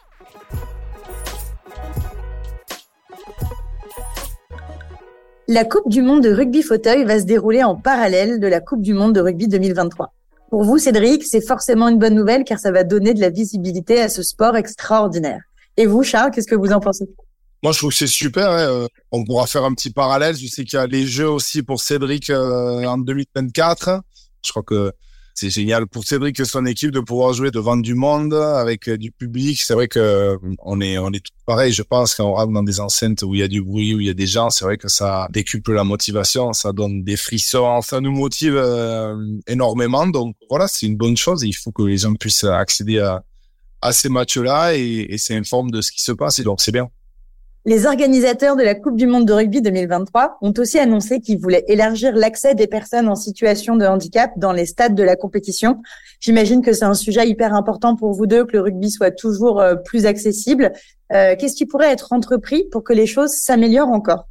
La 5.47 5.67
Coupe 5.67 5.91
du 5.91 6.01
Monde 6.01 6.23
de 6.23 6.33
rugby 6.33 6.63
fauteuil 6.63 7.05
va 7.05 7.21
se 7.21 7.27
dérouler 7.27 7.63
en 7.63 7.77
parallèle 7.77 8.41
de 8.41 8.47
la 8.47 8.61
Coupe 8.61 8.81
du 8.81 8.95
Monde 8.95 9.15
de 9.15 9.21
rugby 9.21 9.47
2023. 9.47 10.11
Pour 10.49 10.65
vous, 10.65 10.79
Cédric, 10.79 11.23
c'est 11.23 11.47
forcément 11.47 11.89
une 11.89 11.99
bonne 11.99 12.15
nouvelle 12.15 12.45
car 12.45 12.59
ça 12.59 12.73
va 12.73 12.83
donner 12.83 13.13
de 13.13 13.21
la 13.21 13.29
visibilité 13.29 14.01
à 14.01 14.09
ce 14.09 14.23
sport 14.23 14.57
extraordinaire. 14.57 15.43
Et 15.77 15.85
vous, 15.85 16.03
Charles, 16.03 16.31
qu'est-ce 16.31 16.49
que 16.49 16.55
vous 16.55 16.73
en 16.73 16.81
pensez? 16.81 17.05
Moi, 17.63 17.73
je 17.73 17.79
trouve 17.79 17.91
que 17.91 17.97
c'est 17.97 18.07
super. 18.07 18.49
Hein. 18.49 18.59
Euh, 18.59 18.89
on 19.13 19.23
pourra 19.23 19.47
faire 19.47 19.65
un 19.65 19.75
petit 19.75 19.91
parallèle. 19.91 20.35
Je 20.35 20.47
sais 20.47 20.65
qu'il 20.65 20.79
y 20.79 20.83
a 20.83 20.87
les 20.87 21.07
Jeux 21.07 21.29
aussi 21.29 21.63
pour 21.63 21.79
Cédric 21.79 22.31
euh, 22.31 22.83
en 22.85 22.97
2024. 22.97 24.01
Je 24.43 24.51
crois 24.51 24.63
que 24.63 24.93
c'est 25.35 25.51
génial 25.51 25.87
pour 25.89 26.05
Cédric 26.05 26.39
et 26.39 26.45
son 26.45 26.65
équipe 26.65 26.93
de 26.93 27.01
pouvoir 27.01 27.33
jouer 27.33 27.51
devant 27.51 27.77
du 27.77 27.95
monde 27.95 28.35
avec 28.35 28.89
euh, 28.89 28.97
du 28.97 29.11
public. 29.11 29.61
C'est 29.61 29.75
vrai 29.75 29.89
que 29.89 29.99
euh, 29.99 30.37
on 30.61 30.81
est 30.81 30.97
on 30.97 31.13
est 31.13 31.25
tout 31.25 31.33
pareil. 31.45 31.73
Je 31.73 31.83
pense 31.83 32.15
quand 32.15 32.25
on 32.25 32.35
rentre 32.35 32.53
dans 32.53 32.63
des 32.63 32.79
enceintes 32.79 33.23
où 33.23 33.35
il 33.35 33.41
y 33.41 33.43
a 33.43 33.49
du 33.49 33.61
bruit, 33.61 33.95
où 33.95 34.01
il 34.01 34.07
y 34.07 34.11
a 34.11 34.15
des 34.15 34.29
gens, 34.29 34.51
c'est 34.51 34.65
vrai 34.65 34.77
que 34.77 34.89
ça 34.89 35.27
décuple 35.33 35.73
la 35.73 35.83
motivation, 35.83 36.53
ça 36.53 36.73
donne 36.73 37.03
des 37.03 37.17
frissons, 37.17 37.83
ça 37.83 38.01
nous 38.01 38.13
motive 38.13 38.57
euh, 38.57 39.17
énormément. 39.49 40.07
Donc 40.07 40.37
voilà, 40.49 40.69
c'est 40.69 40.87
une 40.87 40.97
bonne 40.97 41.17
chose. 41.17 41.43
il 41.43 41.53
faut 41.53 41.73
que 41.73 41.83
les 41.83 41.99
gens 41.99 42.15
puissent 42.15 42.45
accéder 42.45 43.01
à 43.01 43.25
à 43.83 43.93
ces 43.93 44.09
matchs-là 44.09 44.75
et, 44.77 45.07
et 45.11 45.19
c'est 45.19 45.39
de 45.39 45.81
ce 45.83 45.93
qui 45.93 46.03
se 46.03 46.13
passe. 46.13 46.39
Et 46.39 46.45
donc 46.45 46.61
c'est 46.61 46.73
bien. 46.73 46.89
Les 47.67 47.87
organisateurs 47.87 48.57
de 48.57 48.63
la 48.63 48.75
Coupe 48.75 48.97
du 48.97 49.07
Monde 49.07 49.27
de 49.27 49.33
rugby 49.33 49.63
2023 49.63 50.37
ont 50.43 50.53
aussi 50.59 50.79
annoncé 50.79 51.21
qu'ils 51.21 51.39
voulaient 51.39 51.65
élargir 51.67 52.15
l'accès 52.15 52.55
des 52.55 52.67
personnes 52.67 53.09
en 53.09 53.15
situation 53.15 53.77
de 53.77 53.87
handicap 53.87 54.33
dans 54.37 54.53
les 54.53 54.67
stades 54.67 54.95
de 54.95 55.03
la 55.03 55.17
compétition. 55.17 55.81
J'imagine 56.21 56.61
que 56.61 56.75
c'est 56.75 56.85
un 56.85 56.93
sujet 56.93 57.27
hyper 57.27 57.55
important 57.55 57.97
pour 57.97 58.13
vous 58.13 58.27
deux, 58.27 58.45
que 58.45 58.53
le 58.53 58.61
rugby 58.61 58.91
soit 58.91 59.13
toujours 59.13 59.63
euh, 59.63 59.77
plus 59.77 60.05
accessible. 60.05 60.75
Euh, 61.15 61.37
qu'est-ce 61.39 61.57
qui 61.57 61.65
pourrait 61.65 61.91
être 61.91 62.13
entrepris 62.13 62.65
pour 62.71 62.85
que 62.85 62.93
les 62.93 63.07
choses 63.07 63.31
s'améliorent 63.31 63.89
encore? 63.89 64.29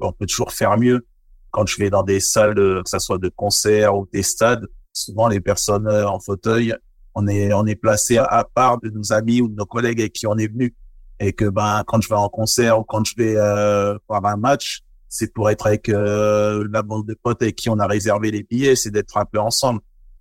On 0.00 0.12
peut 0.12 0.26
toujours 0.26 0.52
faire 0.52 0.76
mieux. 0.76 1.06
Quand 1.50 1.64
je 1.64 1.78
vais 1.78 1.88
dans 1.88 2.02
des 2.02 2.20
salles, 2.20 2.54
que 2.54 2.82
ce 2.84 2.98
soit 2.98 3.16
de 3.16 3.30
concert 3.30 3.96
ou 3.96 4.06
des 4.12 4.22
stades, 4.22 4.66
souvent 4.92 5.28
les 5.28 5.40
personnes 5.40 5.88
euh, 5.88 6.06
en 6.06 6.20
fauteuil, 6.20 6.74
on 7.14 7.26
est 7.28 7.50
on 7.54 7.64
est 7.64 7.76
placé 7.76 8.18
à 8.18 8.44
part 8.44 8.78
de 8.78 8.90
nos 8.90 9.14
amis 9.14 9.40
ou 9.40 9.48
de 9.48 9.54
nos 9.54 9.64
collègues 9.64 10.00
avec 10.00 10.12
qui 10.12 10.26
on 10.26 10.36
est 10.36 10.48
venu 10.48 10.74
et 11.20 11.32
que 11.32 11.44
ben 11.44 11.82
quand 11.86 12.00
je 12.00 12.08
vais 12.08 12.14
en 12.14 12.28
concert 12.28 12.78
ou 12.78 12.84
quand 12.84 13.04
je 13.04 13.14
vais 13.16 13.36
euh, 13.36 13.98
voir 14.08 14.24
un 14.26 14.36
match, 14.36 14.82
c'est 15.08 15.32
pour 15.32 15.50
être 15.50 15.66
avec 15.66 15.88
euh, 15.88 16.66
la 16.70 16.82
bande 16.82 17.06
de 17.06 17.14
potes 17.14 17.42
avec 17.42 17.56
qui 17.56 17.70
on 17.70 17.78
a 17.78 17.86
réservé 17.86 18.30
les 18.30 18.42
billets, 18.42 18.76
c'est 18.76 18.90
d'être 18.90 19.16
un 19.16 19.24
peu 19.24 19.38
ensemble. 19.38 19.80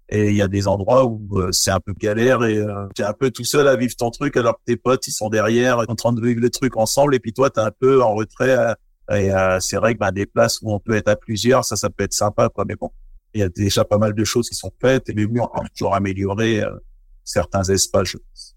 Et 0.09 0.29
il 0.29 0.35
y 0.37 0.41
a 0.41 0.47
des 0.47 0.69
endroits 0.69 1.05
où 1.05 1.27
euh, 1.33 1.51
c'est 1.51 1.71
un 1.71 1.81
peu 1.81 1.93
galère 1.93 2.45
et 2.45 2.57
euh, 2.57 2.87
tu 2.95 3.01
es 3.01 3.05
un 3.05 3.13
peu 3.13 3.29
tout 3.29 3.43
seul 3.43 3.67
à 3.67 3.75
vivre 3.75 3.93
ton 3.97 4.09
truc 4.09 4.37
alors 4.37 4.55
que 4.55 4.63
tes 4.65 4.77
potes 4.77 5.05
ils 5.05 5.11
sont 5.11 5.29
derrière 5.29 5.79
en 5.79 5.95
train 5.95 6.13
de 6.13 6.25
vivre 6.25 6.39
le 6.39 6.49
truc 6.49 6.77
ensemble 6.77 7.13
et 7.13 7.19
puis 7.19 7.33
toi 7.33 7.49
tu 7.49 7.59
es 7.59 7.63
un 7.63 7.71
peu 7.77 8.01
en 8.01 8.15
retrait. 8.15 8.55
et 9.11 9.31
c'est 9.59 9.75
vrai 9.75 9.95
que 9.95 9.99
ben, 9.99 10.13
des 10.13 10.25
places 10.25 10.61
où 10.61 10.71
on 10.71 10.79
peut 10.79 10.95
être 10.95 11.09
à 11.09 11.17
plusieurs, 11.17 11.65
ça 11.65 11.75
ça 11.75 11.89
peut 11.89 12.05
être 12.05 12.13
sympa 12.13 12.47
quoi. 12.47 12.63
Mais 12.65 12.75
bon, 12.75 12.89
il 13.33 13.41
y 13.41 13.43
a 13.43 13.49
déjà 13.49 13.83
pas 13.83 13.97
mal 13.97 14.13
de 14.13 14.23
choses 14.23 14.47
qui 14.47 14.55
sont 14.55 14.71
faites 14.79 15.09
et 15.09 15.13
mais 15.13 15.25
oui 15.25 15.41
on 15.41 15.47
peut 15.47 15.67
toujours 15.77 15.93
améliorer 15.93 16.63
certains 17.25 17.63
espaces. 17.63 18.07
Je 18.07 18.17
pense. 18.17 18.56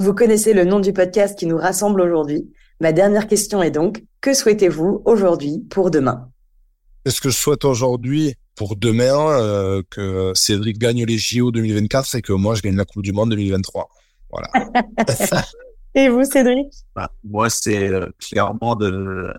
Vous 0.00 0.14
connaissez 0.14 0.54
le 0.54 0.64
nom 0.64 0.80
du 0.80 0.94
podcast 0.94 1.38
qui 1.38 1.44
nous 1.44 1.58
rassemble 1.58 2.00
aujourd'hui. 2.00 2.50
Ma 2.80 2.90
dernière 2.90 3.26
question 3.26 3.62
est 3.62 3.70
donc, 3.70 4.02
que 4.22 4.32
souhaitez-vous 4.32 5.02
aujourd'hui 5.04 5.62
pour 5.68 5.90
demain? 5.90 6.30
Ce 7.06 7.20
que 7.20 7.28
je 7.28 7.36
souhaite 7.36 7.66
aujourd'hui 7.66 8.32
pour 8.56 8.76
demain, 8.76 9.28
euh, 9.42 9.82
que 9.90 10.32
Cédric 10.34 10.78
gagne 10.78 11.04
les 11.04 11.18
JO 11.18 11.50
2024, 11.50 12.06
c'est 12.06 12.22
que 12.22 12.32
moi 12.32 12.54
je 12.54 12.62
gagne 12.62 12.76
la 12.76 12.86
Coupe 12.86 13.02
du 13.02 13.12
Monde 13.12 13.28
2023. 13.32 13.90
Voilà. 14.30 14.48
Et 15.94 16.08
vous, 16.08 16.24
Cédric? 16.24 16.72
Bah, 16.96 17.10
Moi, 17.22 17.50
c'est 17.50 17.90
euh, 17.90 18.06
clairement 18.18 18.76
de 18.76 19.30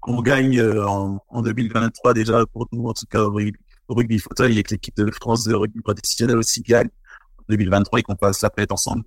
qu'on 0.00 0.20
gagne 0.20 0.60
euh, 0.60 0.86
en, 0.86 1.18
en, 1.30 1.40
2023 1.40 2.12
déjà 2.12 2.44
pour 2.52 2.68
nous, 2.72 2.86
en 2.86 2.92
tout 2.92 3.06
cas 3.10 3.22
au 3.22 3.30
rugby, 3.30 3.58
au 3.88 3.94
rugby 3.94 4.18
fauteuil, 4.18 4.58
et 4.58 4.62
que 4.64 4.74
l'équipe 4.74 4.96
de 4.98 5.10
France 5.12 5.44
de 5.44 5.54
rugby 5.54 5.80
professionnel 5.80 6.36
aussi 6.36 6.60
gagne 6.60 6.90
en 7.38 7.44
2023 7.48 8.00
et 8.00 8.02
qu'on 8.02 8.16
passe 8.16 8.42
la 8.42 8.50
fête 8.54 8.70
ensemble 8.70 9.04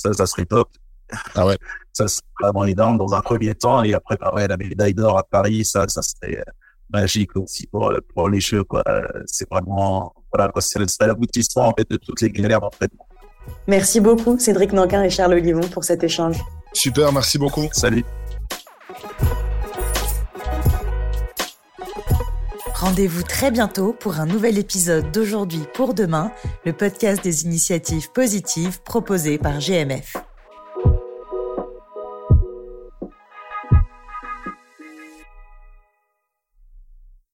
ça, 0.00 0.12
ça 0.12 0.26
serait 0.26 0.46
top. 0.46 0.68
Ah 1.34 1.46
ouais. 1.46 1.58
Ça 1.92 2.06
serait 2.08 2.22
vraiment 2.40 2.64
énorme 2.64 2.98
dans 2.98 3.12
un 3.14 3.20
premier 3.20 3.54
temps. 3.54 3.82
Et 3.82 3.94
après, 3.94 4.16
bah 4.16 4.32
ouais, 4.34 4.46
la 4.46 4.56
médaille 4.56 4.94
d'or 4.94 5.18
à 5.18 5.24
Paris, 5.24 5.64
ça, 5.64 5.86
ça 5.88 6.02
serait 6.02 6.38
euh, 6.38 6.52
magique 6.92 7.36
aussi 7.36 7.66
pour, 7.66 7.92
pour 8.14 8.28
les 8.28 8.40
Jeux, 8.40 8.64
quoi. 8.64 8.84
C'est 9.26 9.48
vraiment, 9.50 10.14
voilà. 10.32 10.52
C'est 10.60 10.78
l'aboutissement, 11.00 11.68
en 11.68 11.74
fait, 11.76 11.88
de 11.90 11.96
toutes 11.96 12.20
les 12.20 12.30
galères, 12.30 12.62
en 12.62 12.70
fait. 12.70 12.90
Merci 13.66 14.00
beaucoup, 14.00 14.38
Cédric 14.38 14.72
Nankin 14.72 15.02
et 15.02 15.10
Charles 15.10 15.34
Olivon, 15.34 15.66
pour 15.68 15.84
cet 15.84 16.04
échange. 16.04 16.38
Super, 16.72 17.12
merci 17.12 17.38
beaucoup. 17.38 17.68
Salut. 17.72 18.04
Rendez-vous 22.80 23.22
très 23.22 23.50
bientôt 23.50 23.92
pour 23.92 24.20
un 24.20 24.24
nouvel 24.24 24.56
épisode 24.56 25.12
d'Aujourd'hui 25.12 25.64
pour 25.74 25.92
demain, 25.92 26.32
le 26.64 26.72
podcast 26.72 27.22
des 27.22 27.44
initiatives 27.44 28.10
positives 28.10 28.80
proposées 28.80 29.36
par 29.36 29.58
GMF. 29.58 30.16